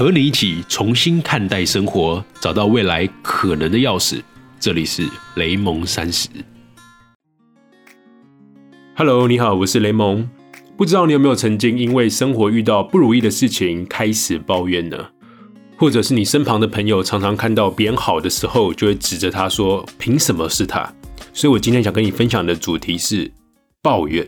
[0.00, 4.22] 和你一起重新看待生活，找到未来可能的钥匙。
[4.58, 5.06] 这里是
[5.36, 6.26] 雷蒙三十。
[8.96, 10.26] Hello，你好，我是雷蒙。
[10.74, 15.10] 不知道你有没有曾经因为生活遇到不如意的事情开始抱怨呢？
[15.76, 20.90] 或者是你身旁的朋友常常看到别人好的时候，就会指着他说：“凭什么是他？”
[21.34, 23.30] 所以我今天想跟你分享的主题是
[23.82, 24.26] 抱怨。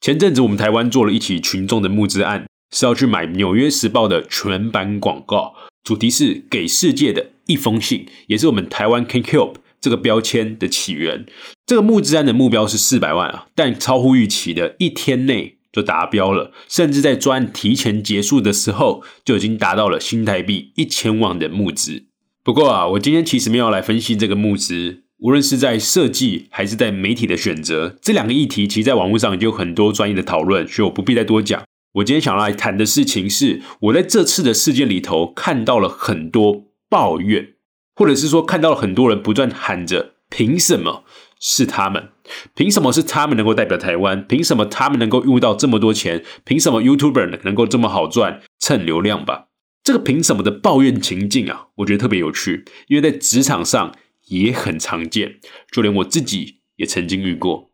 [0.00, 2.46] 前阵子我们台湾做了一起群众的募资案，
[2.76, 11.24] 是要去买《纽约时报》的全版广告，主题是“给世界的一封信”，也是我们台湾 Can Help 这个标签的起源。
[11.64, 22.04] 这个募资案的目标是四百万啊，但超乎预期的，一天内就达标了，甚至在专案提前结束的时候，就已经达到了新台币一千万的募资。
[22.44, 25.04] 不过啊，我今天其实没有来分析这个募资。
[25.20, 31.62] 无论是在设计还是在媒体的选择，这两个议题其实在网络上已经有很多专业的讨论，所以我不必再多讲。
[31.96, 37.54] 我今天想要来谈的事情是，我在这次的事件里头看到了很多抱怨，
[37.94, 41.04] 或者是说看到了很多人不断喊着“凭什么
[41.40, 42.10] 是他们？
[42.54, 44.26] 凭什么是他们能够代表台湾？
[44.26, 46.22] 凭什么他们能够用到这么多钱？
[46.44, 49.46] 凭什么 YouTuber 能够这么好赚，蹭流量吧？”
[49.82, 53.94] 这个凭什么的抱怨情境啊，我觉得特别有趣，因为在职场上。
[54.28, 55.36] 也很常见，
[55.70, 57.70] 就连我自己也曾经遇过。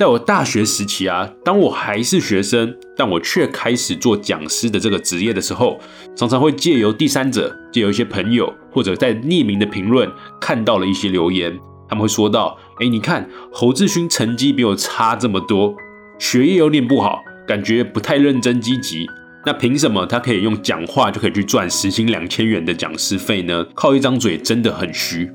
[0.00, 5.78] 在我大学时期啊，当我还是学生，但我却开始做讲师的这个职业的时候，
[6.16, 11.54] 常常会借由第三者，借由一些朋友，或者在匿名的评论看到了一些留言，
[11.86, 15.74] 他们会说到：“哎，你看侯志勋成绩比我差这么多，
[16.18, 19.06] 学业又念不好，感觉不太认真积极，
[19.44, 23.66] 那凭什么他可以用讲话就可以去赚时薪两千元的讲师费呢？
[23.74, 25.30] 靠一张嘴真的很虚。”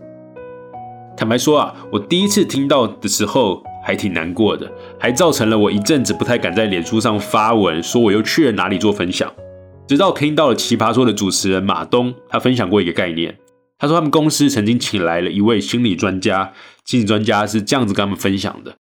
[1.16, 4.70] 坦白说啊，我第一次听到的时候还挺难过的，
[5.00, 9.32] 还造成了我一阵子不太敢在脸书上发文，说我又去了哪里做分享。
[9.88, 13.38] 直到听到了奇葩说的主持人马东，他分享过一个概念，
[13.78, 16.52] 他说他们公司曾经请来了一位心理专家，
[16.84, 18.76] 心理专家是这样子跟他们分享的：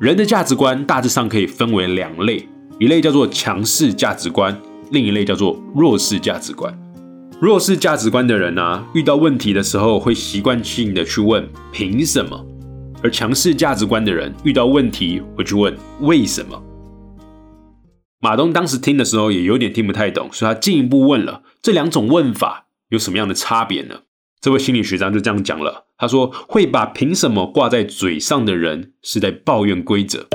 [0.00, 4.58] 人的价值观大致上可以分为两类，一类叫做强势价值观，
[4.90, 6.74] 另一类叫做弱势价值观。
[7.38, 12.38] 弱势价值观的人呢，遇到问题的时候会习惯性的去问凭什么；
[13.06, 16.60] 而强势价值观的人遇到问题会去问为什么。
[18.18, 24.00] 马东当时听的时候也有点听不太懂，所以他进一步问了这两种问法有什么样的差别呢？
[24.40, 30.26] 这位心理学家就这样讲了，他说会把凭什么挂在嘴上的人是在抱怨规则，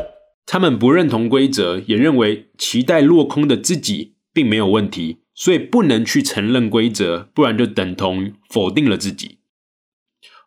[0.46, 5.18] 他们不认同规则，也认为期待落空的自己并没有问题。
[5.34, 9.40] 所以不能去承认规则，不然就等同否定了自己。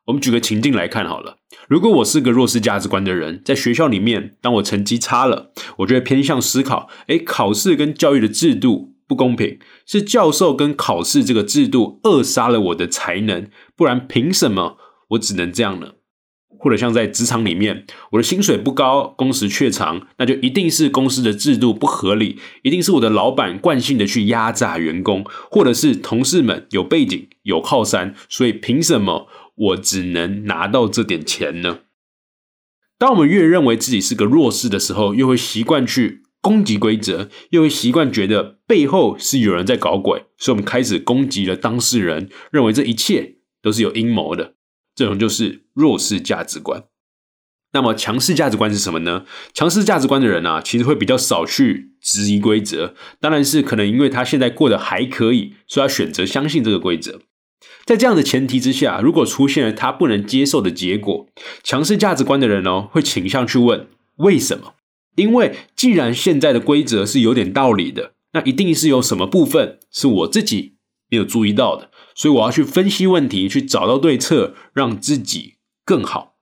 [0.07, 1.39] 我们举个情境来看好了，
[1.69, 14.77] 如果我是个弱势价值观的人，在学校里面，当我成绩差了，我就会偏向思考：诶，考试跟教育的制度不公平，是教授跟考试这个制度扼杀了我的才能，不然凭什么
[15.11, 15.93] 我只能这样呢？
[16.57, 31.81] 或者像在职场里面，我的薪水不高，工时却长，那就一定是公司的制度不合理，一定是我的老板惯性的去压榨员工，或者是同事们有背景有靠山，所以凭什么我只能拿到这点钱呢？
[32.99, 44.55] 当我们越认为自己是个弱势的时候，又会习惯去攻击规则，又会习惯觉得背后是有人在搞鬼，所以我们开始攻击了当事人，认为这一切都是有阴谋的。
[44.95, 46.85] 这种就是弱势价值观。
[47.73, 49.27] 那么强势价值观是什么呢？
[49.53, 52.95] 强势价值观的人啊，其实会比较少去质疑规则。
[53.21, 57.21] 当然是可能因为他现在过得还可以，所以他选择相信这个规则。
[57.85, 61.27] 在这样的前提之下，如果出现了他不能接受的结果，
[61.63, 64.75] 强势价值观的人呢，会倾向去问为什么？
[65.17, 70.75] 因为既然现在的规则是有点道理的，那一定是有什么部分是我自己
[71.09, 71.91] 没有注意到的。
[72.15, 75.55] 所以我要去分析问题，去找到对策，让自己
[75.85, 76.35] 更好。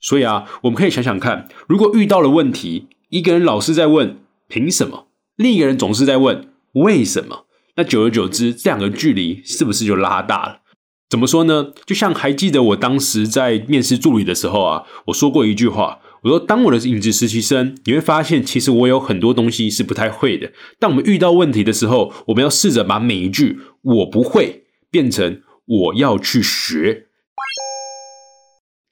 [0.00, 7.46] 所以啊，我们可以想想看，如果遇到了问题，一个人老是在问凭什么，另一个人总是在问为什么，
[7.78, 10.62] 那久而久之，这两个距离是不是就拉大了？
[11.08, 11.72] 怎么说呢？
[11.86, 20.52] 就像还记得我当时在面试助理的时候啊，我说过一句话，我说当我的影子实习生，你会发现其实我有很多东西是不太会的。
[20.80, 24.64] 当我们遇到问题的时候，我们要试着把每一句我不会。
[24.90, 27.08] 变成我要去学，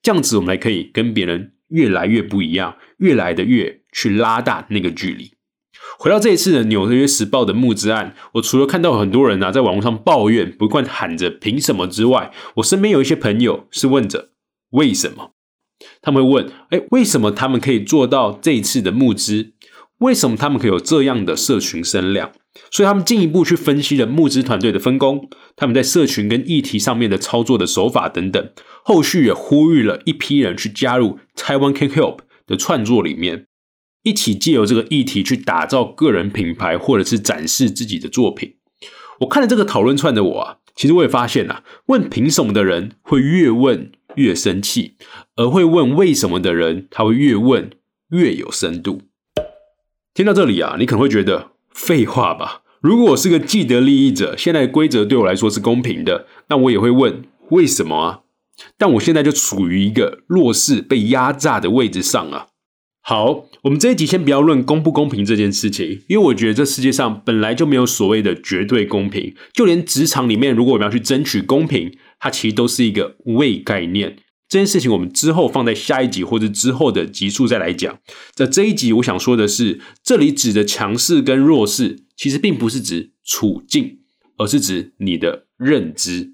[0.03, 5.36] 这样子我们才可以跟别人越来越不一样，越来的越去拉大那个距离。
[5.99, 14.31] 回到这一次的《纽约时报》的募资案，我除了看到很多人啊在网络上抱怨，不断喊着凭什么之外，我身边有一些朋友是问着
[14.71, 15.33] 为什么？
[16.01, 19.53] 他们会问：哎，为什么他们可以做到这一次的募资？
[19.99, 22.33] 为什么他们可以有这样的社群声量？
[22.71, 28.51] 所以他们进一步去分析了募资团队的分工，他们在社群跟议题上面的操作的手法等等。
[28.85, 33.47] 后续也呼吁了一批人去加入 Taiwan Can Help 的创作里面，
[34.07, 38.55] 一起借由这个议题去打造个人品牌，或者是展示自己的作品。
[39.19, 44.95] 我看了这个讨论串的我啊，其实我也发现啊，问凭什么的人会越问越生气，
[45.35, 47.69] 而会问为什么的人，他会越问
[48.11, 49.03] 越有深度。
[50.15, 52.63] 听到这里啊，你可能会觉得废话吧？
[52.81, 58.21] 如果我是个既得利益者，现在规则对我来说是公平的，那我也会问为什么啊？
[58.79, 62.47] 但我现在就处于一个弱势、被压榨的位置上啊。
[63.09, 69.33] 好，我们这一集先不要论公不公平这件事情，因为我觉得这世界上本来就没有所谓的绝对公平。
[69.53, 74.17] 就连职场里面，如果我们要去争取公平，它其实都是一个伪概念。
[74.49, 77.97] 这件事情我们之后放在下一集或者之后的集数再来讲。
[78.35, 84.01] 在这一集，我想说的是，这里指的强势跟弱势，其实并不是指处境，
[84.39, 86.33] 而是指你的认知。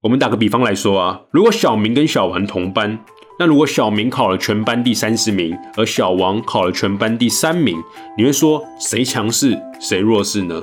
[0.00, 3.04] 我们打个比方来说啊，如果小明跟小王同班，
[3.38, 7.82] 那如果小明考了全班第三十名，而小王考了全班第三名，
[8.16, 10.60] 你会说谁强势谁弱势呢？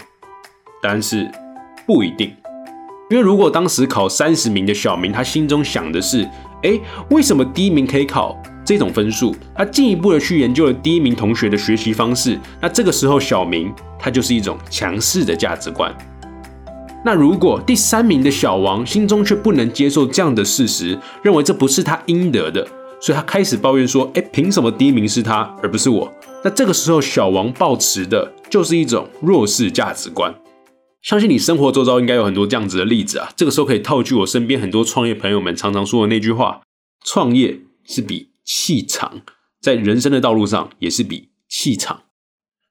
[0.81, 1.29] 答案是
[1.85, 2.33] 不一定，
[3.09, 6.23] 因为如果当时考三十名的小明，他心中想的是，
[6.63, 6.79] 哎，
[7.09, 9.35] 为什么第一名可以考这种分数？
[9.55, 15.93] 他进一步的去研究了第一名同学的学习方式，那这个时候小明他就是一种强势的价值观。
[17.03, 22.67] 那如果第三名的小王心中却不能接受这样的事实，认为这不是他应得的，
[22.99, 26.11] 所以他开始抱怨说：“哎，凭什么第一名是他而不是我？”
[26.43, 30.33] 那这个时候小王抱持的就是一种弱势价值观。
[31.01, 33.29] 相信你生活周遭应该有很多这样子的例子啊。
[33.37, 36.61] 这个时候可以套句我身边很多创业朋友们常常说的那句话
[37.05, 39.21] ：“创业是比气场，
[39.61, 42.01] 在人生的道路上也是比气场。”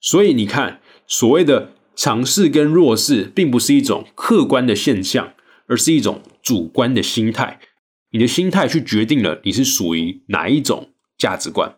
[0.02, 1.70] 所以你看，所谓的。
[1.98, 5.32] 强势跟弱势并不是一种客观的现象，
[5.66, 7.58] 而是一种主观的心态。
[8.12, 11.74] 你的心态去决定了你是属于哪一种价值观。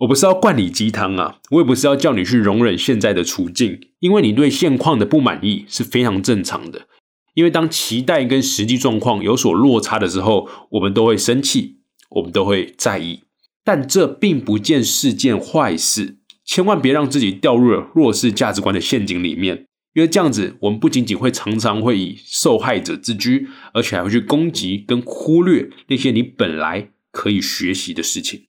[0.00, 6.86] 我不是要灌你鸡汤啊，我也不是要叫你去容忍现在的处境，因为你对现况的不满意是非常正常的。
[7.32, 11.78] 因为当期待跟实际状况有所落差的时候，我们都会生气，
[12.10, 13.22] 我们都会在意，
[13.64, 16.18] 但这并不见是件坏事。
[16.44, 28.46] 千万别让自己掉入了弱势价值观的陷阱里面，因为这样子，我们不仅仅会常常会以受害者自居，而且还会去攻击跟忽略那些你本来可以学习的事情。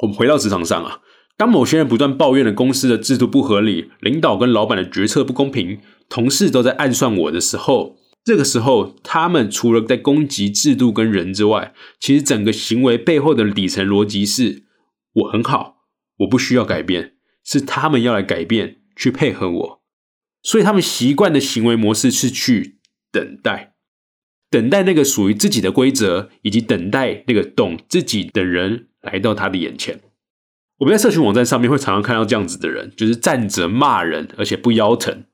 [0.00, 1.00] 我们回到职场上啊，
[1.36, 14.64] 当某些人不断抱怨了公司的制度不合理、领导跟老板的决策不公平、同事都在暗算我的时候，这个时候，他们除了在攻击制度跟人之外，其实整个行为背后的底层逻辑是：
[15.14, 15.71] 我很好。
[16.22, 17.12] 我不需要改变，
[17.44, 19.82] 是他们要来改变，去配合我。
[20.42, 22.78] 所以他们习惯的行为模式是去
[23.12, 23.74] 等待，
[24.50, 30.00] 等待那个属于自己的规则，以及等待那个懂自己的人来到他的眼前。
[30.78, 35.24] 我们在社群网站上面会常常看到这样子的人，就是站着骂人，而且不腰疼。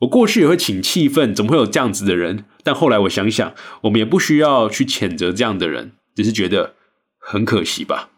[0.00, 2.44] 我过去也会请气愤，怎么会有这样子的人？
[2.62, 6.74] 但后来我想想，我们也不需要去谴责这样的人，只是觉得
[7.18, 8.10] 很可惜吧。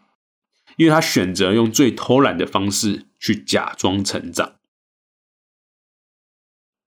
[0.81, 4.55] 因为他选择用最偷懒的方式去假装成长。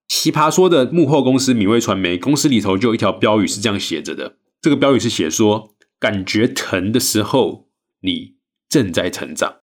[0.08, 7.68] 奇葩说的幕后公司米味传媒公司里头就有一条标语是这样写着的，这个标语是写说：感觉疼的时候，
[8.00, 8.34] 你
[8.68, 9.58] 正在成长。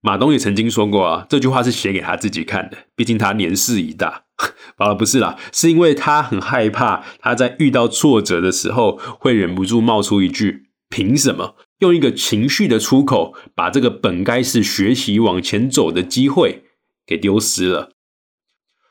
[0.00, 4.24] 马东也曾经说过啊，这句话是写给他自己看的，毕竟他年事已大。
[4.76, 10.69] 好了，不是啦，是因为他很害怕他在遇到挫折的时候会忍不住冒出一句。
[10.90, 16.64] 凭什么用一个情绪的出口，把这个本该是学习往前走的机会
[17.06, 17.92] 给丢失了？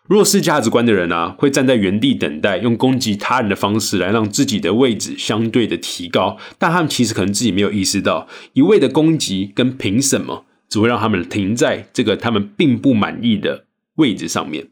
[0.08, 13.65] 弱势价值观的人啊，会站在原地等待，用攻击他人的方式来让自己的位置相对的提高，但他们其实可能自己没有意识到，一味的攻击跟凭什么，只会让他们停在这个他们并不满意的
[13.98, 14.70] 位置上面。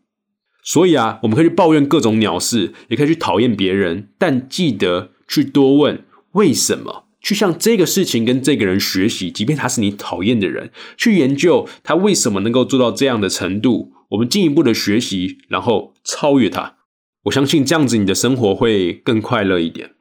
[0.64, 7.07] 所以啊，我们可以去抱怨各种鸟事，也可以去讨厌别人，但记得去多问为什么。
[7.22, 13.94] 去向这个事情跟这个人学习，即便他是你讨厌的人，去研究他为什么能够做到这样的程度。
[14.10, 16.76] 我们进一步的学习，然后超越他。
[17.24, 19.92] 我相信这样子你的生活会更快乐一点。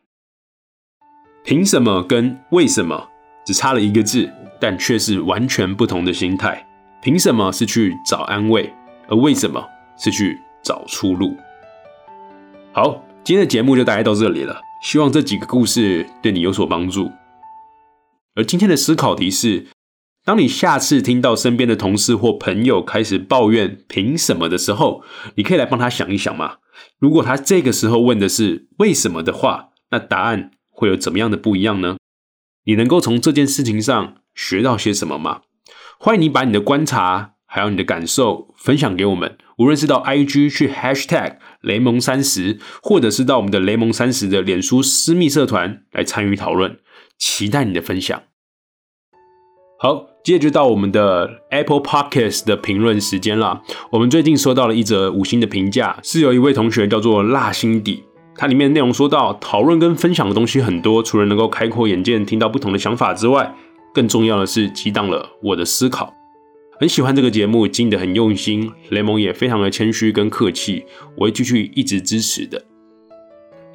[1.45, 3.09] 凭什么跟为什么
[3.45, 4.31] 只差了一个字，
[4.61, 6.65] 但却是完全不同的心态？
[7.03, 8.73] 凭什么是去找安慰，
[9.09, 9.65] 而为什么
[9.99, 11.37] 是去找出路？
[12.73, 14.61] 好，今天的节目就大概到这里了。
[14.87, 17.11] 希望这几个故事对你有所帮助。
[18.37, 19.67] 而今天的思考题是：
[20.25, 25.03] 当你下次听到身边的同事或朋友开始抱怨凭什么的时候，
[25.35, 26.59] 你可以来帮他想一想嘛。
[27.01, 31.97] 如果他这个时候问的是为什么的话，那答案会有怎么样的不一样呢？
[32.67, 35.41] 你能够从这件事情上学到些什么吗？
[35.99, 46.77] 欢迎你把你的观察还有你的感受分享给我们，无论是到 IG 去 Hashtag 雷蒙三十，或者是到我们的雷蒙三十的脸书私密社团来参与讨论，
[47.19, 48.25] 期待你的分享。
[49.79, 53.63] 好，接着就到我们的 Apple Podcast 的评论时间了。
[53.93, 58.05] 我们最近收到了一则五星的评价，是有一位同学叫做辣心底，
[58.37, 63.55] 它里面内容说到，讨论跟分享的东西很多，除了能够开阔眼界，听到不同的想法之外，
[63.95, 66.13] 更重要的是激荡了我的思考。
[66.79, 70.85] 很喜欢这个节目，经营的很用心，雷蒙也非常的谦虚跟客气，
[71.17, 72.63] 我会继续一直支持的。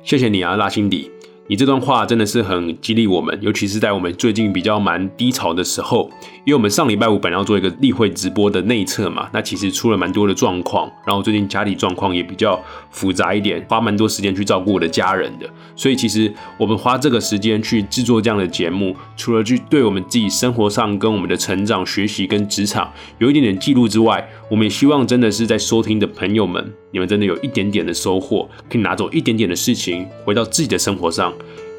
[0.03, 1.09] 谢谢你啊，辣心底。
[1.47, 6.09] 你这段话真的是很激励我们，尤其是在我们最近比较蛮低潮的时候，
[6.45, 12.57] 因为我们上礼拜五本来要做一个例会直播的内测嘛，那其实出了蛮多的状况，然后最近家里状况也比较
[12.89, 31.33] 复杂一点，花蛮多时间去照顾我的家人的，所以其实我们花这个时间去制作这样的节目，除了去对我们自己生活上跟我们的成长、学习跟职场有一点点记录之外，我们也希望真的是在收听的朋友们，你们真的有一点点的收获，可以拿走一点点的事情，回到自己的生活上。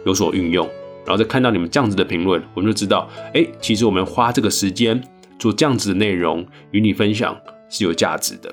[0.04, 0.66] 有所运用，
[1.06, 5.00] 然后再看到你们这样子的评论，我们就知道，哎，其实我们花这个时间
[5.38, 7.36] 做这样子的内容与你分享
[7.68, 8.52] 是有价值的。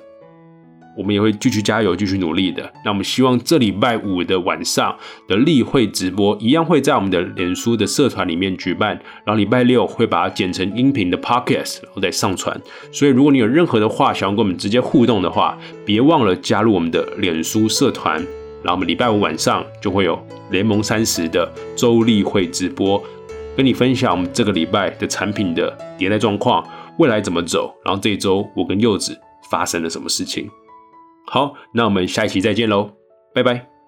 [0.97, 2.69] 我们也会继续加油，继续努力的。
[2.83, 4.93] 那我们希望这礼拜五的晚上
[5.29, 12.59] 的例会直播，一样会在我们的脸书的社团里面举办，然后礼拜六会把它剪成音频的 podcast，然后再上传。
[12.91, 18.21] 所以如果你有任何的话想要跟我们直接互动的话，别忘了加入我们的脸书社团。
[18.63, 20.19] 然后我们礼拜五晚上就会有
[20.51, 23.01] 联盟三十的周例会直播，
[23.55, 26.65] 跟你分享我们这个礼拜的产品的迭代状况，
[26.97, 27.73] 未来怎么走。
[27.85, 29.17] 然后这一周我跟柚子
[29.49, 30.49] 发生了什么事情。
[31.27, 32.91] 好，那我们下一期再见喽，
[33.33, 33.78] 拜拜。